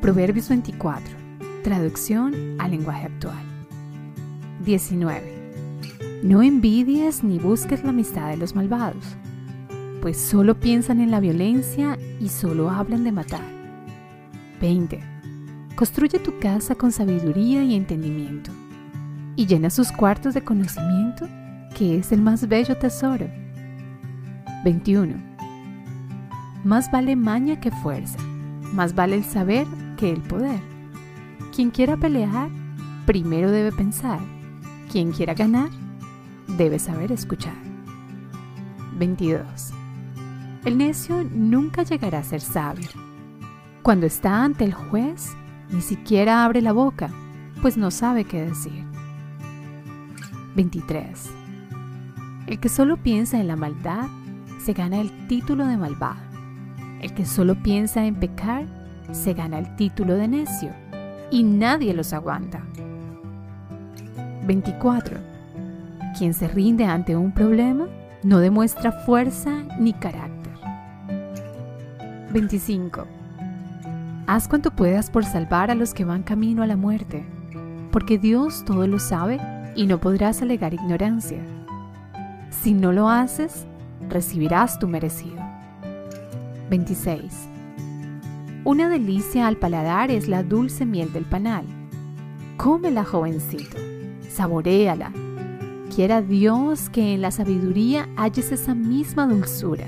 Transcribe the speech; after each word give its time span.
Proverbios 0.00 0.50
24. 0.50 1.16
Traducción 1.64 2.34
al 2.58 2.72
lenguaje 2.72 3.06
actual. 3.06 3.42
19. 4.64 6.20
No 6.22 6.42
envidies 6.42 7.24
ni 7.24 7.38
busques 7.38 7.82
la 7.82 7.90
amistad 7.90 8.28
de 8.28 8.36
los 8.36 8.54
malvados, 8.54 9.04
pues 10.02 10.18
solo 10.18 10.60
piensan 10.60 11.00
en 11.00 11.10
la 11.10 11.18
violencia 11.18 11.98
y 12.20 12.28
solo 12.28 12.70
hablan 12.70 13.04
de 13.04 13.12
matar. 13.12 13.42
20. 14.60 15.00
Construye 15.74 16.18
tu 16.18 16.38
casa 16.38 16.74
con 16.74 16.92
sabiduría 16.92 17.64
y 17.64 17.74
entendimiento, 17.74 18.50
y 19.34 19.46
llena 19.46 19.70
sus 19.70 19.90
cuartos 19.92 20.34
de 20.34 20.44
conocimiento, 20.44 21.26
que 21.74 21.98
es 21.98 22.12
el 22.12 22.20
más 22.20 22.46
bello 22.46 22.76
tesoro. 22.76 23.26
21. 24.62 25.14
Más 26.64 26.90
vale 26.92 27.16
maña 27.16 27.58
que 27.60 27.70
fuerza, 27.70 28.18
más 28.72 28.94
vale 28.94 29.16
el 29.16 29.24
saber 29.24 29.66
que 29.96 30.12
el 30.12 30.20
poder. 30.20 30.60
Quien 31.54 31.70
quiera 31.70 31.96
pelear, 31.96 32.50
primero 33.06 33.50
debe 33.50 33.72
pensar. 33.72 34.20
Quien 34.90 35.12
quiera 35.12 35.34
ganar, 35.34 35.70
debe 36.56 36.78
saber 36.78 37.12
escuchar. 37.12 37.56
22. 38.98 39.72
El 40.64 40.78
necio 40.78 41.24
nunca 41.24 41.82
llegará 41.82 42.18
a 42.18 42.24
ser 42.24 42.40
sabio. 42.40 42.88
Cuando 43.82 44.06
está 44.06 44.44
ante 44.44 44.64
el 44.64 44.74
juez, 44.74 45.34
ni 45.70 45.80
siquiera 45.80 46.44
abre 46.44 46.60
la 46.60 46.72
boca, 46.72 47.10
pues 47.62 47.76
no 47.76 47.90
sabe 47.90 48.24
qué 48.24 48.42
decir. 48.42 48.84
23. 50.56 51.30
El 52.46 52.60
que 52.60 52.68
solo 52.68 52.96
piensa 52.96 53.40
en 53.40 53.48
la 53.48 53.56
maldad 53.56 54.08
se 54.64 54.72
gana 54.72 55.00
el 55.00 55.28
título 55.28 55.66
de 55.66 55.76
malvado. 55.76 56.20
El 57.00 57.12
que 57.14 57.24
solo 57.24 57.54
piensa 57.62 58.06
en 58.06 58.16
pecar 58.16 58.66
se 59.12 59.34
gana 59.34 59.58
el 59.58 59.76
título 59.76 60.14
de 60.14 60.28
necio 60.28 60.70
y 61.30 61.42
nadie 61.42 61.94
los 61.94 62.12
aguanta. 62.12 62.62
24. 64.46 65.18
Quien 66.16 66.34
se 66.34 66.48
rinde 66.48 66.84
ante 66.84 67.16
un 67.16 67.32
problema 67.32 67.86
no 68.22 68.38
demuestra 68.38 68.92
fuerza 68.92 69.62
ni 69.78 69.92
carácter. 69.92 70.52
25. 72.32 73.06
Haz 74.26 74.48
cuanto 74.48 74.70
puedas 74.70 75.10
por 75.10 75.24
salvar 75.24 75.70
a 75.70 75.74
los 75.74 75.94
que 75.94 76.04
van 76.04 76.22
camino 76.22 76.62
a 76.62 76.66
la 76.66 76.76
muerte, 76.76 77.24
porque 77.92 78.18
Dios 78.18 78.64
todo 78.64 78.86
lo 78.86 78.98
sabe 78.98 79.40
y 79.76 79.86
no 79.86 79.98
podrás 79.98 80.42
alegar 80.42 80.74
ignorancia. 80.74 81.40
Si 82.50 82.72
no 82.72 82.92
lo 82.92 83.08
haces, 83.08 83.66
recibirás 84.08 84.78
tu 84.78 84.88
merecido. 84.88 85.36
26. 86.70 87.55
Una 88.66 88.88
delicia 88.88 89.46
al 89.46 89.58
paladar 89.58 90.10
es 90.10 90.26
la 90.26 90.42
dulce 90.42 90.84
miel 90.86 91.12
del 91.12 91.24
panal. 91.24 91.64
Cómela, 92.56 93.04
jovencito, 93.04 93.76
saboréala. 94.28 95.12
Quiera 95.94 96.20
Dios 96.20 96.90
que 96.90 97.14
en 97.14 97.20
la 97.20 97.30
sabiduría 97.30 98.08
halles 98.16 98.50
esa 98.50 98.74
misma 98.74 99.28
dulzura. 99.28 99.86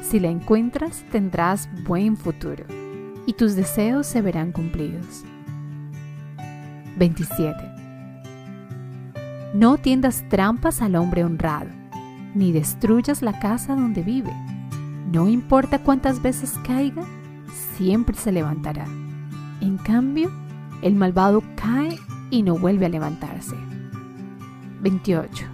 Si 0.00 0.20
la 0.20 0.30
encuentras, 0.30 1.04
tendrás 1.12 1.68
buen 1.86 2.16
futuro 2.16 2.64
y 3.26 3.34
tus 3.34 3.56
deseos 3.56 4.06
se 4.06 4.22
verán 4.22 4.50
cumplidos. 4.50 5.22
27. 6.96 7.58
No 9.52 9.76
tiendas 9.76 10.26
trampas 10.30 10.80
al 10.80 10.96
hombre 10.96 11.24
honrado, 11.24 11.68
ni 12.34 12.52
destruyas 12.52 13.20
la 13.20 13.38
casa 13.38 13.74
donde 13.74 14.00
vive. 14.00 14.32
No 15.12 15.28
importa 15.28 15.78
cuántas 15.80 16.22
veces 16.22 16.54
caiga, 16.66 17.04
siempre 17.76 18.16
se 18.16 18.32
levantará. 18.32 18.86
En 19.60 19.78
cambio, 19.78 20.30
el 20.82 20.94
malvado 20.94 21.42
cae 21.56 21.98
y 22.30 22.42
no 22.42 22.56
vuelve 22.56 22.86
a 22.86 22.88
levantarse. 22.88 23.56
28. 24.80 25.46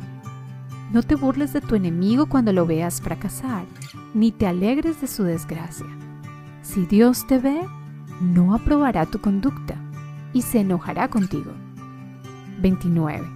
No 0.92 1.02
te 1.02 1.14
burles 1.14 1.52
de 1.52 1.60
tu 1.60 1.74
enemigo 1.74 2.26
cuando 2.26 2.52
lo 2.52 2.66
veas 2.66 3.00
fracasar, 3.00 3.64
ni 4.12 4.32
te 4.32 4.46
alegres 4.46 5.00
de 5.00 5.06
su 5.06 5.22
desgracia. 5.22 5.86
Si 6.62 6.84
Dios 6.86 7.26
te 7.26 7.38
ve, 7.38 7.60
no 8.20 8.54
aprobará 8.54 9.06
tu 9.06 9.20
conducta 9.20 9.76
y 10.32 10.42
se 10.42 10.60
enojará 10.60 11.08
contigo. 11.08 11.52
29. 12.60 13.26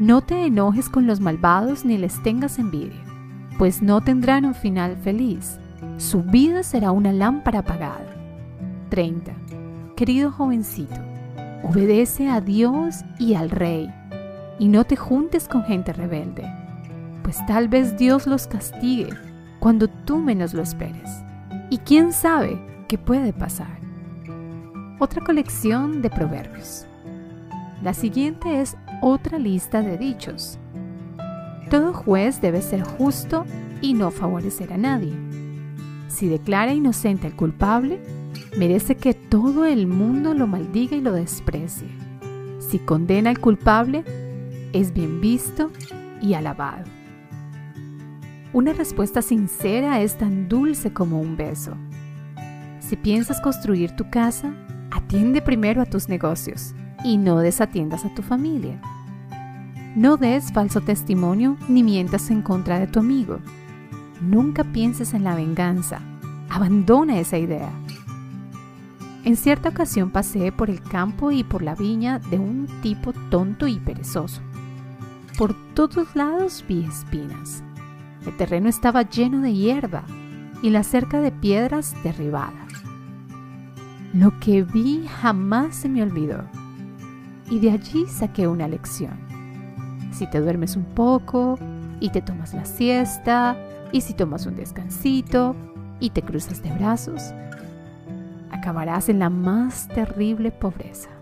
No 0.00 0.22
te 0.22 0.46
enojes 0.46 0.88
con 0.88 1.06
los 1.06 1.20
malvados 1.20 1.84
ni 1.84 1.98
les 1.98 2.22
tengas 2.22 2.58
envidia, 2.58 3.02
pues 3.58 3.82
no 3.82 4.00
tendrán 4.00 4.44
un 4.44 4.54
final 4.54 4.96
feliz 4.96 5.58
su 5.96 6.22
vida 6.22 6.62
será 6.62 6.90
una 6.90 7.12
lámpara 7.12 7.60
apagada. 7.60 8.06
30. 8.90 9.32
Querido 9.96 10.30
jovencito, 10.30 11.00
obedece 11.62 12.28
a 12.28 12.40
Dios 12.40 13.04
y 13.18 13.34
al 13.34 13.50
Rey, 13.50 13.92
y 14.58 14.68
no 14.68 14.84
te 14.84 14.96
juntes 14.96 15.48
con 15.48 15.64
gente 15.64 15.92
rebelde, 15.92 16.44
pues 17.22 17.44
tal 17.46 17.68
vez 17.68 17.96
Dios 17.96 18.26
los 18.26 18.46
castigue 18.46 19.10
cuando 19.60 19.88
tú 19.88 20.18
menos 20.18 20.52
lo 20.52 20.62
esperes. 20.62 21.10
Y 21.70 21.78
quién 21.78 22.12
sabe 22.12 22.60
qué 22.88 22.98
puede 22.98 23.32
pasar. 23.32 23.78
Otra 24.98 25.24
colección 25.24 26.02
de 26.02 26.10
proverbios. 26.10 26.86
La 27.82 27.94
siguiente 27.94 28.60
es 28.60 28.76
otra 29.00 29.38
lista 29.38 29.80
de 29.80 29.96
dichos. 29.96 30.58
Todo 31.70 31.92
juez 31.92 32.40
debe 32.40 32.62
ser 32.62 32.82
justo 32.82 33.44
y 33.80 33.94
no 33.94 34.10
favorecer 34.10 34.72
a 34.72 34.76
nadie 34.76 35.33
si 36.14 36.28
declara 36.28 36.72
inocente 36.72 37.26
al 37.26 37.34
culpable, 37.34 38.00
merece 38.56 38.96
que 38.96 39.14
todo 39.14 39.66
el 39.66 39.86
mundo 39.86 40.32
lo 40.32 40.46
maldiga 40.46 40.96
y 40.96 41.00
lo 41.00 41.12
desprecie. 41.12 41.88
Si 42.60 42.78
condena 42.78 43.30
al 43.30 43.40
culpable, 43.40 44.04
es 44.72 44.94
bien 44.94 45.20
visto 45.20 45.70
y 46.22 46.34
alabado. 46.34 46.84
Una 48.52 48.72
respuesta 48.72 49.22
sincera 49.22 50.00
es 50.00 50.16
tan 50.16 50.48
dulce 50.48 50.92
como 50.92 51.20
un 51.20 51.36
beso. 51.36 51.76
Si 52.78 52.94
piensas 52.96 53.40
construir 53.40 53.96
tu 53.96 54.08
casa, 54.08 54.54
atiende 54.92 55.42
primero 55.42 55.82
a 55.82 55.86
tus 55.86 56.08
negocios 56.08 56.74
y 57.04 57.16
no 57.16 57.38
desatiendas 57.40 58.04
a 58.04 58.14
tu 58.14 58.22
familia. 58.22 58.80
No 59.96 60.16
des 60.16 60.52
falso 60.52 60.80
testimonio 60.80 61.56
ni 61.68 61.82
mientas 61.82 62.30
en 62.30 62.42
contra 62.42 62.78
de 62.78 62.86
tu 62.86 63.00
amigo. 63.00 63.40
Nunca 64.24 64.64
pienses 64.64 65.12
en 65.12 65.22
la 65.22 65.34
venganza. 65.34 66.00
Abandona 66.48 67.18
esa 67.18 67.36
idea. 67.36 67.70
En 69.22 69.36
cierta 69.36 69.68
ocasión 69.68 70.10
pasé 70.10 70.50
por 70.50 70.70
el 70.70 70.82
campo 70.82 71.30
y 71.30 71.44
por 71.44 71.62
la 71.62 71.74
viña 71.74 72.18
de 72.18 72.38
un 72.38 72.66
tipo 72.80 73.12
tonto 73.30 73.66
y 73.66 73.78
perezoso. 73.78 74.40
Por 75.36 75.54
todos 75.74 76.16
lados 76.16 76.64
vi 76.66 76.84
espinas. 76.84 77.62
El 78.26 78.34
terreno 78.36 78.68
estaba 78.70 79.02
lleno 79.02 79.42
de 79.42 79.52
hierba 79.52 80.04
y 80.62 80.70
la 80.70 80.84
cerca 80.84 81.20
de 81.20 81.30
piedras 81.30 81.94
derribadas. 82.02 82.72
Lo 84.14 84.38
que 84.40 84.62
vi 84.62 85.06
jamás 85.06 85.76
se 85.76 85.90
me 85.90 86.02
olvidó 86.02 86.44
y 87.50 87.58
de 87.58 87.72
allí 87.72 88.06
saqué 88.08 88.48
una 88.48 88.68
lección. 88.68 89.18
Si 90.12 90.30
te 90.30 90.40
duermes 90.40 90.76
un 90.76 90.84
poco 90.84 91.58
y 92.00 92.08
te 92.08 92.22
tomas 92.22 92.54
la 92.54 92.64
siesta 92.64 93.56
y 93.94 94.00
si 94.00 94.12
tomas 94.12 94.44
un 94.44 94.56
descansito 94.56 95.54
y 96.00 96.10
te 96.10 96.22
cruzas 96.22 96.60
de 96.64 96.72
brazos, 96.72 97.32
acabarás 98.50 99.08
en 99.08 99.20
la 99.20 99.30
más 99.30 99.86
terrible 99.86 100.50
pobreza. 100.50 101.13